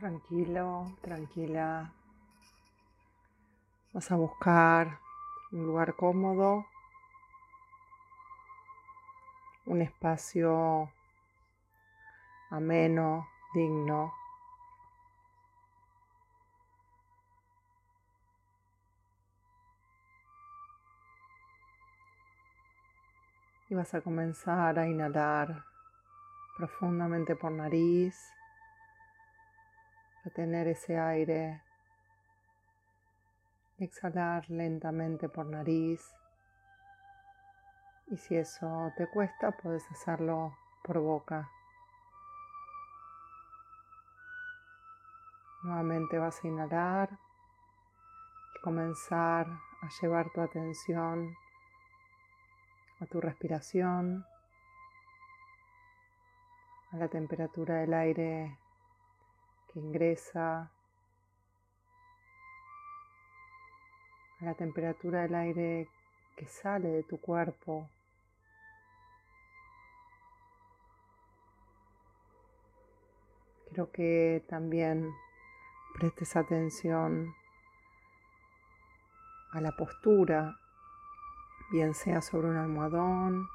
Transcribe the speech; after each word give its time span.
Tranquilo, 0.00 0.96
tranquila. 1.02 1.92
Vas 3.92 4.10
a 4.10 4.16
buscar 4.16 4.98
un 5.52 5.66
lugar 5.66 5.94
cómodo, 5.94 6.64
un 9.66 9.82
espacio 9.82 10.90
ameno, 12.48 13.28
digno. 13.52 14.14
Y 23.68 23.74
vas 23.74 23.92
a 23.92 24.00
comenzar 24.00 24.78
a 24.78 24.88
inhalar 24.88 25.62
profundamente 26.56 27.36
por 27.36 27.52
nariz 27.52 28.16
retener 30.24 30.68
ese 30.68 30.98
aire, 30.98 31.62
exhalar 33.78 34.48
lentamente 34.50 35.28
por 35.28 35.46
nariz. 35.46 36.00
Y 38.08 38.16
si 38.16 38.36
eso 38.36 38.92
te 38.96 39.06
cuesta, 39.08 39.52
puedes 39.52 39.88
hacerlo 39.90 40.56
por 40.82 40.98
boca. 40.98 41.48
Nuevamente 45.62 46.18
vas 46.18 46.42
a 46.42 46.48
inhalar 46.48 47.10
y 48.56 48.60
comenzar 48.60 49.46
a 49.46 49.88
llevar 50.00 50.30
tu 50.32 50.40
atención 50.40 51.36
a 53.00 53.06
tu 53.06 53.20
respiración, 53.20 54.26
a 56.92 56.96
la 56.96 57.08
temperatura 57.08 57.76
del 57.76 57.94
aire 57.94 58.58
que 59.72 59.78
ingresa 59.78 60.70
a 64.40 64.44
la 64.44 64.54
temperatura 64.54 65.22
del 65.22 65.34
aire 65.34 65.88
que 66.36 66.46
sale 66.46 66.88
de 66.88 67.02
tu 67.02 67.20
cuerpo. 67.20 67.88
Quiero 73.68 73.92
que 73.92 74.44
también 74.48 75.14
prestes 75.94 76.34
atención 76.34 77.32
a 79.52 79.60
la 79.60 79.72
postura, 79.76 80.58
bien 81.70 81.94
sea 81.94 82.20
sobre 82.20 82.48
un 82.48 82.56
almohadón, 82.56 83.48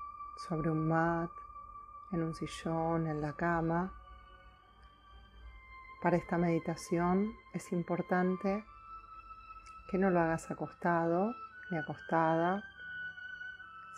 sobre 0.48 0.70
un 0.70 0.88
mat, 0.88 1.32
en 2.12 2.24
un 2.24 2.34
sillón, 2.36 3.08
en 3.08 3.22
la 3.22 3.34
cama. 3.34 3.92
Para 6.06 6.18
esta 6.18 6.38
meditación 6.38 7.36
es 7.52 7.72
importante 7.72 8.64
que 9.90 9.98
no 9.98 10.12
lo 10.12 10.20
hagas 10.20 10.52
acostado 10.52 11.34
ni 11.72 11.80
acostada, 11.80 12.64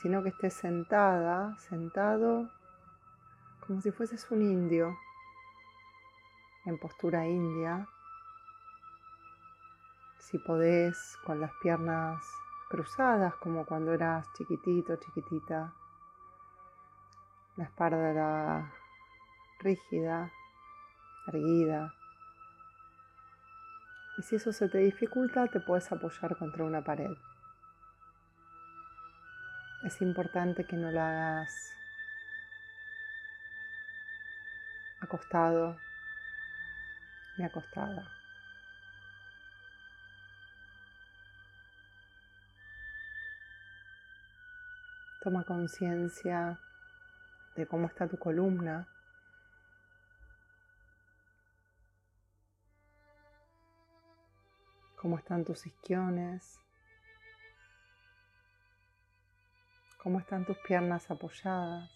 sino 0.01 0.23
que 0.23 0.29
estés 0.29 0.53
sentada, 0.53 1.57
sentado, 1.57 2.49
como 3.59 3.81
si 3.81 3.91
fueses 3.91 4.25
un 4.31 4.41
indio, 4.41 4.97
en 6.63 6.79
postura 6.79 7.27
india. 7.27 7.85
Si 10.19 10.37
podés, 10.37 11.17
con 11.25 11.41
las 11.41 11.51
piernas 11.61 12.23
cruzadas, 12.69 13.35
como 13.35 13.65
cuando 13.65 13.91
eras 13.91 14.31
chiquitito, 14.37 14.95
chiquitita, 14.95 15.73
la 17.57 17.63
espalda 17.65 18.71
rígida, 19.59 20.31
erguida. 21.27 21.96
Y 24.17 24.23
si 24.23 24.35
eso 24.35 24.51
se 24.51 24.67
te 24.67 24.79
dificulta, 24.79 25.47
te 25.47 25.59
puedes 25.59 25.91
apoyar 25.91 26.35
contra 26.37 26.63
una 26.63 26.83
pared. 26.83 27.11
Es 29.83 30.01
importante 30.01 30.65
que 30.65 30.75
no 30.75 30.91
lo 30.91 30.99
hagas 30.99 31.71
acostado 34.99 35.77
ni 37.37 37.45
acostada. 37.45 38.09
Toma 45.21 45.43
conciencia 45.43 46.59
de 47.55 47.67
cómo 47.67 47.85
está 47.85 48.07
tu 48.07 48.17
columna 48.17 48.87
cómo 55.07 55.19
están 55.19 55.45
tus 55.45 55.65
isquiones, 55.65 56.59
cómo 60.03 60.19
están 60.19 60.45
tus 60.45 60.57
piernas 60.57 61.09
apoyadas. 61.09 61.89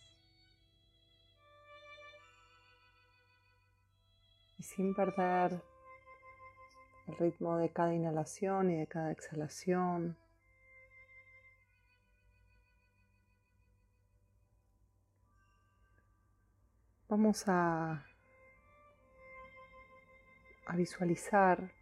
Y 4.59 4.63
sin 4.63 4.95
perder 4.95 5.61
el 7.07 7.17
ritmo 7.17 7.57
de 7.57 7.69
cada 7.73 7.93
inhalación 7.93 8.71
y 8.71 8.77
de 8.77 8.87
cada 8.87 9.11
exhalación. 9.11 10.15
Vamos 17.09 17.43
a, 17.49 18.05
a 20.65 20.75
visualizar 20.77 21.80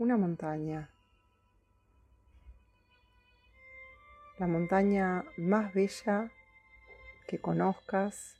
una 0.00 0.16
montaña. 0.16 0.88
La 4.38 4.46
montaña 4.46 5.26
más 5.36 5.74
bella 5.74 6.30
que 7.28 7.38
conozcas 7.38 8.34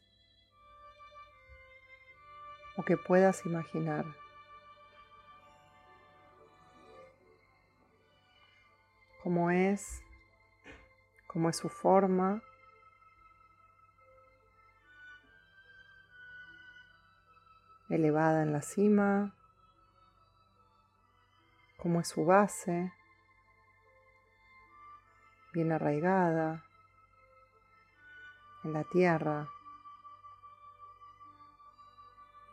o 2.78 2.82
que 2.82 2.97
puedas 2.97 3.44
imaginar. 3.44 4.06
Cómo 9.22 9.50
es, 9.50 10.03
cómo 11.26 11.50
es 11.50 11.59
su 11.59 11.69
forma. 11.69 12.43
elevada 17.91 18.44
en 18.44 18.53
la 18.53 18.62
cima, 18.62 19.34
cómo 21.80 22.00
es 22.00 22.08
su 22.08 22.24
base, 22.24 22.92
bien 25.52 25.72
arraigada 25.72 26.62
en 28.64 28.74
la 28.74 28.84
tierra, 28.84 29.48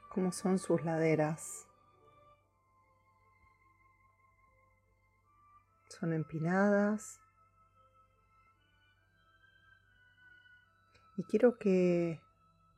cómo 0.09 0.31
son 0.31 0.57
sus 0.57 0.83
laderas. 0.83 1.67
Son 5.89 6.13
empinadas. 6.13 7.19
Y 11.17 11.23
quiero 11.23 11.57
que 11.57 12.21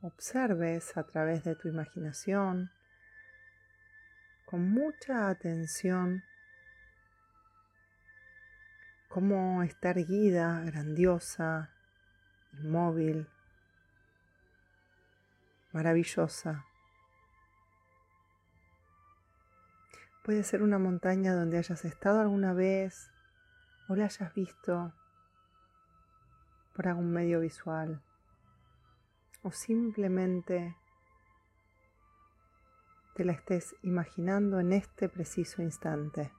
observes 0.02 0.96
a 0.96 1.04
través 1.04 1.44
de 1.44 1.54
tu 1.54 1.68
imaginación 1.68 2.70
con 4.46 4.70
mucha 4.72 5.28
atención 5.28 6.24
cómo 9.10 9.64
está 9.64 9.90
erguida, 9.90 10.60
grandiosa, 10.60 11.70
inmóvil, 12.62 13.28
maravillosa. 15.72 16.64
Puede 20.22 20.44
ser 20.44 20.62
una 20.62 20.78
montaña 20.78 21.34
donde 21.34 21.58
hayas 21.58 21.84
estado 21.84 22.20
alguna 22.20 22.52
vez 22.52 23.10
o 23.88 23.96
la 23.96 24.04
hayas 24.04 24.32
visto 24.32 24.94
por 26.76 26.86
algún 26.86 27.10
medio 27.10 27.40
visual 27.40 28.00
o 29.42 29.50
simplemente 29.50 30.76
te 33.16 33.24
la 33.24 33.32
estés 33.32 33.74
imaginando 33.82 34.60
en 34.60 34.72
este 34.72 35.08
preciso 35.08 35.62
instante. 35.62 36.30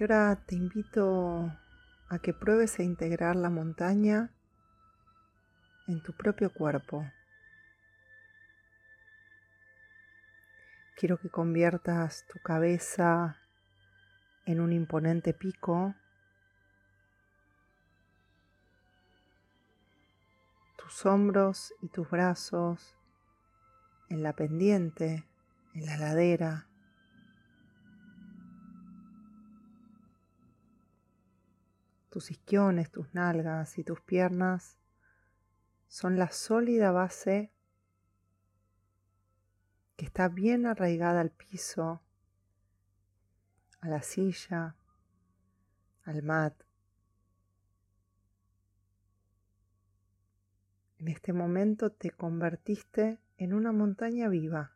Ahora 0.00 0.42
te 0.46 0.56
invito 0.56 1.52
a 2.08 2.18
que 2.18 2.32
pruebes 2.32 2.78
a 2.78 2.82
integrar 2.82 3.36
la 3.36 3.50
montaña 3.50 4.30
en 5.86 6.02
tu 6.02 6.12
propio 6.12 6.52
cuerpo. 6.52 7.04
quiero 11.00 11.16
que 11.16 11.30
conviertas 11.30 12.26
tu 12.30 12.38
cabeza 12.40 13.38
en 14.44 14.60
un 14.60 14.70
imponente 14.70 15.32
pico, 15.32 15.94
tus 20.76 21.06
hombros 21.06 21.72
y 21.80 21.88
tus 21.88 22.10
brazos 22.10 22.98
en 24.10 24.22
la 24.22 24.34
pendiente, 24.34 25.24
en 25.72 25.86
la 25.86 25.96
ladera. 25.96 26.69
Tus 32.10 32.32
isquiones, 32.32 32.90
tus 32.90 33.14
nalgas 33.14 33.78
y 33.78 33.84
tus 33.84 34.00
piernas 34.00 34.76
son 35.86 36.18
la 36.18 36.30
sólida 36.30 36.90
base 36.90 37.52
que 39.96 40.06
está 40.06 40.28
bien 40.28 40.66
arraigada 40.66 41.20
al 41.20 41.30
piso, 41.30 42.02
a 43.80 43.88
la 43.88 44.02
silla, 44.02 44.76
al 46.04 46.22
mat. 46.22 46.54
En 50.98 51.08
este 51.08 51.32
momento 51.32 51.92
te 51.92 52.10
convertiste 52.10 53.20
en 53.36 53.54
una 53.54 53.72
montaña 53.72 54.28
viva. 54.28 54.72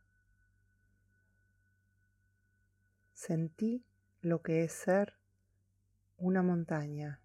Sentí 3.13 3.85
lo 4.21 4.41
que 4.43 4.65
es 4.65 4.73
ser 4.73 5.19
una 6.17 6.43
montaña. 6.43 7.24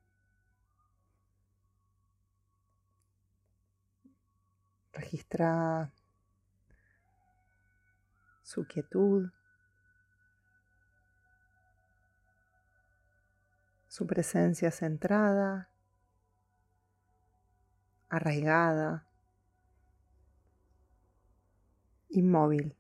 Registra 4.94 5.92
su 8.42 8.66
quietud, 8.66 9.30
su 13.88 14.08
presencia 14.08 14.72
centrada, 14.72 15.70
arraigada, 18.10 19.06
inmóvil. 22.10 22.79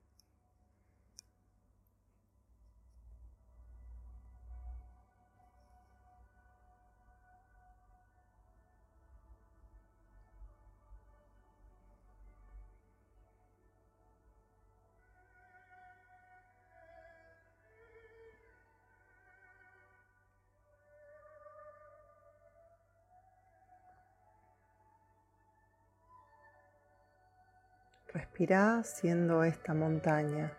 Respira 28.13 28.83
siendo 28.83 29.43
esta 29.43 29.75
montaña. 29.75 30.51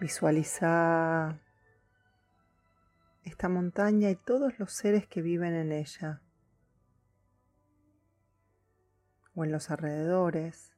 Visualiza 0.00 1.38
esta 3.22 3.48
montaña 3.48 4.10
y 4.10 4.16
todos 4.16 4.58
los 4.58 4.72
seres 4.72 5.06
que 5.06 5.22
viven 5.22 5.54
en 5.54 5.70
ella 5.70 6.22
o 9.36 9.44
en 9.44 9.52
los 9.52 9.70
alrededores, 9.70 10.72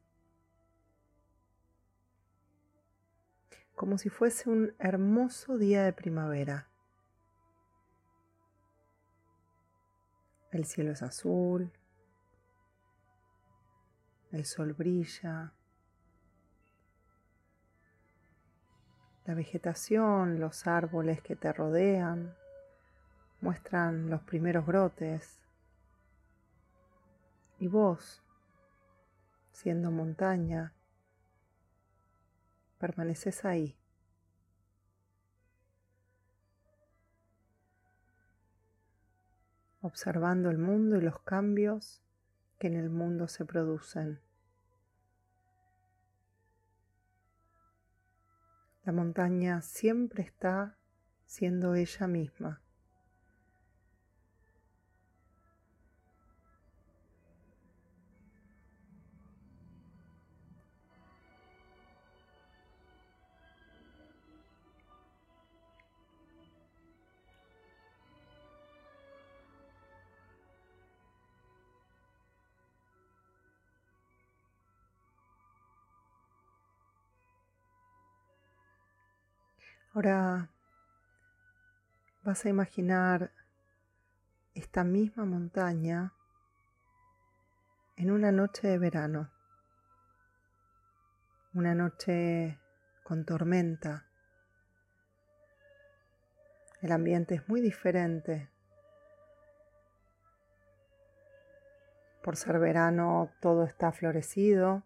como 3.74 3.96
si 3.96 4.10
fuese 4.10 4.50
un 4.50 4.74
hermoso 4.78 5.56
día 5.56 5.84
de 5.84 5.94
primavera. 5.94 6.71
El 10.52 10.66
cielo 10.66 10.93
es 10.93 11.02
azul, 11.02 11.72
el 14.32 14.44
sol 14.44 14.75
brilla, 14.75 15.54
la 19.25 19.34
vegetación, 19.34 20.40
los 20.40 20.66
árboles 20.66 21.22
que 21.22 21.37
te 21.37 21.50
rodean 21.54 22.34
muestran 23.40 24.10
los 24.10 24.20
primeros 24.25 24.66
brotes. 24.66 25.40
Y 27.58 27.69
vos, 27.69 28.22
siendo 29.52 29.90
montaña, 29.90 30.75
permaneces 32.78 33.46
ahí. 33.46 33.81
Observando 39.82 40.49
el 40.49 40.58
mundo 40.58 40.96
y 40.96 41.02
los 41.02 41.20
cambios 41.20 42.02
que 42.58 42.69
en 42.69 42.76
el 42.76 42.88
mundo 42.88 43.29
se 43.29 43.44
producen. 43.44 44.20
La 48.84 48.93
montaña 48.93 49.61
siempre 49.61 50.23
está 50.23 50.76
siendo 51.26 51.75
ella 51.75 52.06
misma. 52.06 52.62
Ahora 79.94 80.49
vas 82.22 82.46
a 82.46 82.49
imaginar 82.49 83.31
esta 84.55 84.84
misma 84.84 85.27
montaña 85.27 86.15
en 87.96 88.11
una 88.11 88.32
noche 88.32 88.69
de 88.69 88.79
verano, 88.79 89.31
una 91.53 91.75
noche 91.75 92.58
con 93.03 93.27
tormenta. 93.27 94.06
El 96.81 96.91
ambiente 96.91 97.34
es 97.34 97.46
muy 97.51 97.61
diferente. 97.61 98.49
Por 102.22 102.37
ser 102.37 102.58
verano 102.58 103.31
todo 103.43 103.65
está 103.65 103.93
florecido. 103.93 104.84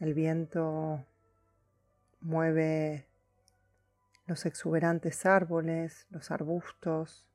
El 0.00 0.12
viento 0.12 1.06
mueve 2.20 3.06
los 4.26 4.46
exuberantes 4.46 5.26
árboles, 5.26 6.06
los 6.10 6.30
arbustos. 6.30 7.26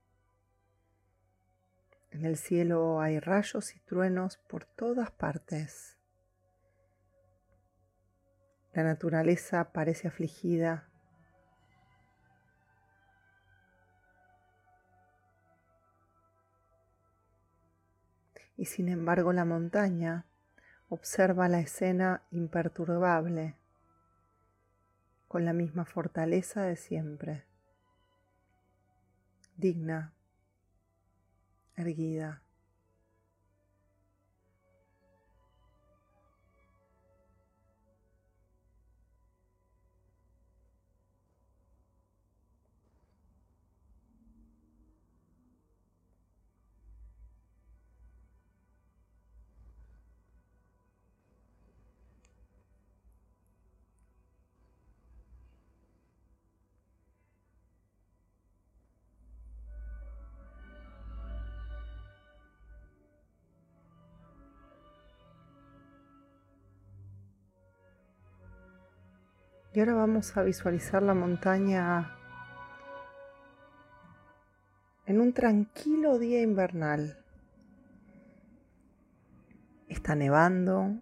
En 2.12 2.24
el 2.26 2.38
cielo 2.38 3.02
hay 3.02 3.20
rayos 3.20 3.76
y 3.76 3.80
truenos 3.80 4.38
por 4.38 4.66
todas 4.66 5.12
partes. 5.12 5.98
La 8.74 8.84
naturaleza 8.84 9.72
parece 9.74 10.08
afligida. 10.08 10.88
Y 18.58 18.66
sin 18.66 18.88
embargo 18.88 19.34
la 19.34 19.44
montaña 19.44 20.26
observa 20.88 21.50
la 21.50 21.60
escena 21.60 22.24
imperturbable 22.32 23.58
con 25.36 25.44
la 25.44 25.52
misma 25.52 25.84
fortaleza 25.84 26.62
de 26.62 26.78
siempre, 26.78 27.44
digna, 29.58 30.14
erguida. 31.76 32.42
Y 69.76 69.80
ahora 69.82 69.94
vamos 69.94 70.38
a 70.38 70.44
visualizar 70.44 71.04
la 71.04 71.14
montaña 71.14 72.16
en 75.06 75.20
un 75.20 75.34
tranquilo 75.34 76.18
día 76.18 76.42
invernal. 76.42 77.22
Está 79.90 80.16
nevando 80.16 81.02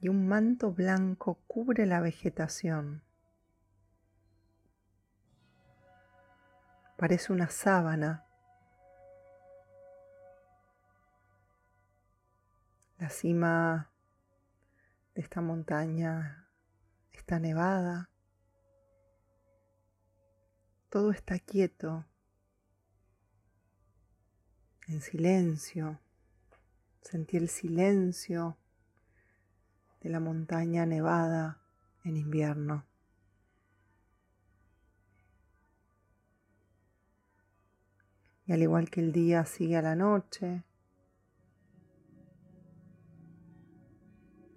y 0.00 0.08
un 0.08 0.26
manto 0.26 0.72
blanco 0.72 1.38
cubre 1.46 1.86
la 1.86 2.00
vegetación. 2.00 3.04
Parece 6.96 7.32
una 7.32 7.50
sábana. 7.50 8.26
La 12.98 13.10
cima 13.10 13.92
de 15.14 15.20
esta 15.20 15.40
montaña 15.40 16.47
está 17.28 17.40
nevada. 17.40 18.08
Todo 20.88 21.10
está 21.10 21.38
quieto, 21.38 22.06
en 24.86 25.02
silencio. 25.02 26.00
Sentí 27.02 27.36
el 27.36 27.50
silencio 27.50 28.56
de 30.00 30.08
la 30.08 30.20
montaña 30.20 30.86
nevada 30.86 31.60
en 32.02 32.16
invierno. 32.16 32.86
Y 38.46 38.52
al 38.52 38.62
igual 38.62 38.88
que 38.88 39.00
el 39.00 39.12
día 39.12 39.44
sigue 39.44 39.76
a 39.76 39.82
la 39.82 39.96
noche, 39.96 40.64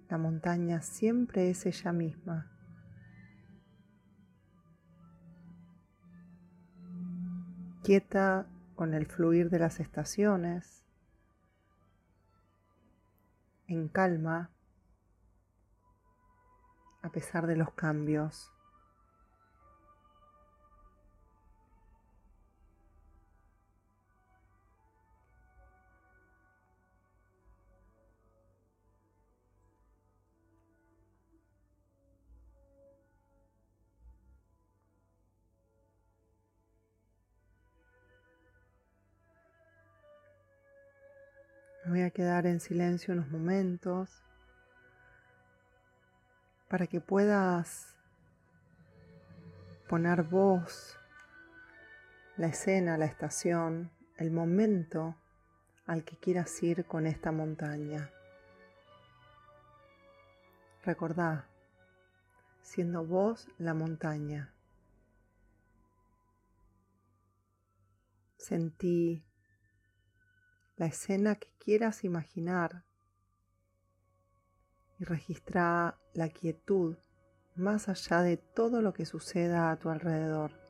la 0.08 0.16
montaña 0.16 0.80
siempre 0.80 1.50
es 1.50 1.66
ella 1.66 1.92
misma. 1.92 2.48
Quieta 7.82 8.46
con 8.76 8.94
el 8.94 9.06
fluir 9.06 9.50
de 9.50 9.58
las 9.58 9.80
estaciones, 9.80 10.84
en 13.66 13.88
calma 13.88 14.50
a 17.02 17.10
pesar 17.10 17.48
de 17.48 17.56
los 17.56 17.72
cambios. 17.72 18.51
Voy 41.92 42.00
a 42.00 42.10
quedar 42.10 42.46
en 42.46 42.58
silencio 42.58 43.12
unos 43.12 43.28
momentos 43.30 44.22
para 46.70 46.86
que 46.86 47.02
puedas 47.02 47.94
poner 49.90 50.22
voz, 50.22 50.96
la 52.38 52.46
escena, 52.46 52.96
la 52.96 53.04
estación, 53.04 53.90
el 54.16 54.30
momento 54.30 55.16
al 55.84 56.02
que 56.02 56.16
quieras 56.16 56.62
ir 56.62 56.86
con 56.86 57.06
esta 57.06 57.30
montaña. 57.30 58.10
Recordá, 60.86 61.46
siendo 62.62 63.04
vos 63.04 63.48
la 63.58 63.74
montaña. 63.74 64.54
Sentí 68.38 69.22
la 70.76 70.86
escena 70.86 71.34
que 71.36 71.52
quieras 71.58 72.04
imaginar 72.04 72.84
y 74.98 75.04
registra 75.04 75.98
la 76.14 76.28
quietud 76.28 76.96
más 77.54 77.88
allá 77.88 78.22
de 78.22 78.36
todo 78.36 78.82
lo 78.82 78.92
que 78.92 79.04
suceda 79.04 79.70
a 79.70 79.76
tu 79.78 79.90
alrededor. 79.90 80.61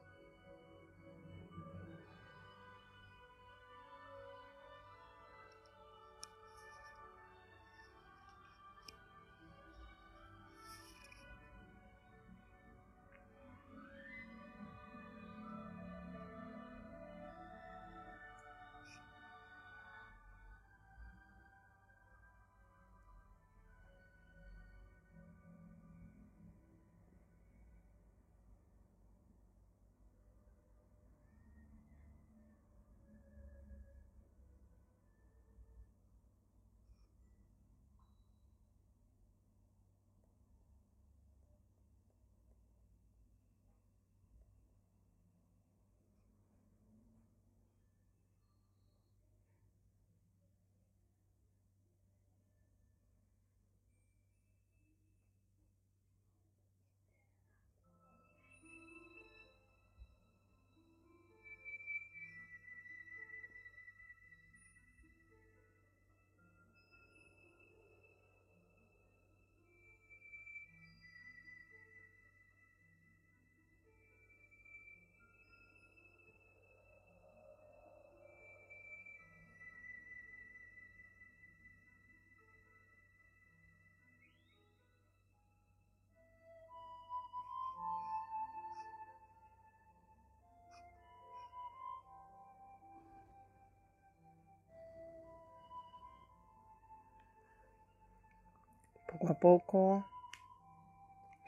Poco 99.42 100.08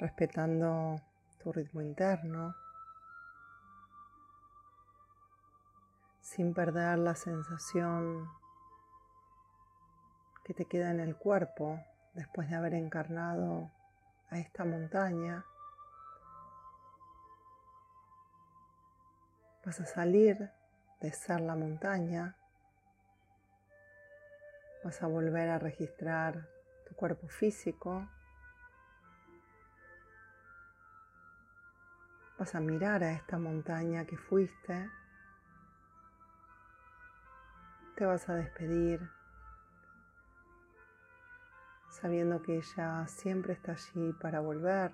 respetando 0.00 1.00
tu 1.38 1.52
ritmo 1.52 1.80
interno, 1.80 2.52
sin 6.20 6.52
perder 6.52 6.98
la 6.98 7.14
sensación 7.14 8.28
que 10.44 10.54
te 10.54 10.64
queda 10.64 10.90
en 10.90 10.98
el 10.98 11.14
cuerpo 11.14 11.78
después 12.14 12.50
de 12.50 12.56
haber 12.56 12.74
encarnado 12.74 13.70
a 14.28 14.40
esta 14.40 14.64
montaña. 14.64 15.44
Vas 19.64 19.78
a 19.78 19.86
salir 19.86 20.50
de 21.00 21.12
ser 21.12 21.40
la 21.40 21.54
montaña, 21.54 22.34
vas 24.82 25.00
a 25.00 25.06
volver 25.06 25.48
a 25.48 25.60
registrar 25.60 26.53
cuerpo 26.94 27.28
físico. 27.28 28.08
Vas 32.38 32.54
a 32.54 32.60
mirar 32.60 33.04
a 33.04 33.12
esta 33.12 33.38
montaña 33.38 34.04
que 34.04 34.16
fuiste. 34.16 34.90
Te 37.96 38.06
vas 38.06 38.28
a 38.28 38.34
despedir 38.34 39.00
sabiendo 42.00 42.42
que 42.42 42.56
ella 42.56 43.06
siempre 43.06 43.52
está 43.52 43.72
allí 43.72 44.12
para 44.14 44.40
volver, 44.40 44.92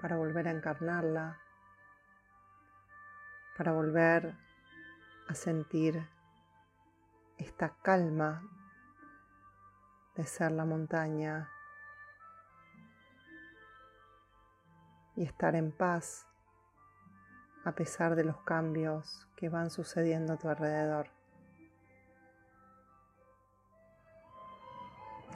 para 0.00 0.16
volver 0.16 0.48
a 0.48 0.50
encarnarla, 0.50 1.38
para 3.56 3.72
volver 3.72 4.34
a 5.28 5.34
sentir 5.34 6.08
esta 7.36 7.76
calma 7.82 8.42
de 10.16 10.26
ser 10.26 10.52
la 10.52 10.64
montaña 10.64 11.48
y 15.16 15.24
estar 15.24 15.54
en 15.54 15.72
paz 15.72 16.26
a 17.64 17.72
pesar 17.72 18.16
de 18.16 18.24
los 18.24 18.38
cambios 18.42 19.26
que 19.36 19.48
van 19.48 19.70
sucediendo 19.70 20.32
a 20.32 20.36
tu 20.36 20.48
alrededor. 20.48 21.08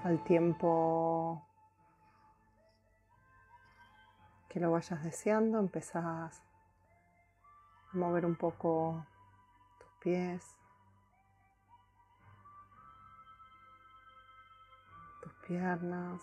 Al 0.02 0.22
tiempo 0.24 1.42
que 4.48 4.60
lo 4.60 4.70
vayas 4.70 5.02
deseando, 5.02 5.58
empezás 5.58 6.42
a 7.92 7.96
mover 7.96 8.24
un 8.24 8.36
poco 8.36 9.04
tus 9.78 9.88
pies, 10.00 10.56
piernas. 15.46 16.22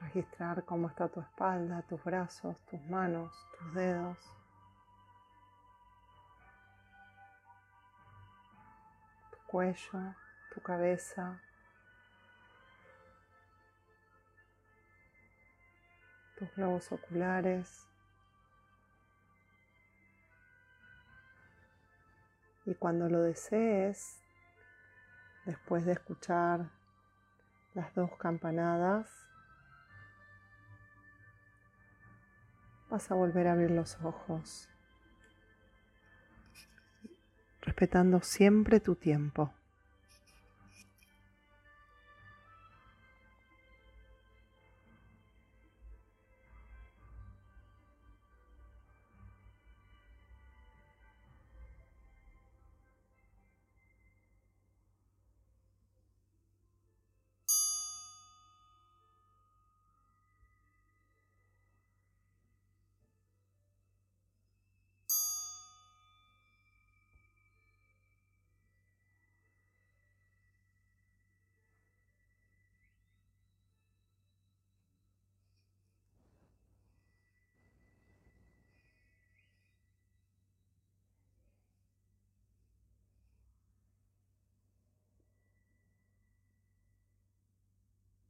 Registrar 0.00 0.64
cómo 0.64 0.88
está 0.88 1.08
tu 1.08 1.20
espalda, 1.20 1.82
tus 1.82 2.02
brazos, 2.04 2.60
tus 2.66 2.80
manos, 2.88 3.32
tus 3.58 3.74
dedos. 3.74 4.18
Tu 9.30 9.38
cuello, 9.46 10.14
tu 10.54 10.60
cabeza. 10.62 11.40
tus 16.36 16.54
globos 16.54 16.92
oculares. 16.92 17.88
Y 22.66 22.74
cuando 22.74 23.08
lo 23.08 23.22
desees, 23.22 24.20
después 25.44 25.86
de 25.86 25.92
escuchar 25.92 26.68
las 27.74 27.94
dos 27.94 28.10
campanadas, 28.18 29.08
vas 32.90 33.10
a 33.10 33.14
volver 33.14 33.46
a 33.46 33.52
abrir 33.52 33.70
los 33.70 34.00
ojos, 34.02 34.68
respetando 37.62 38.20
siempre 38.20 38.80
tu 38.80 38.96
tiempo. 38.96 39.52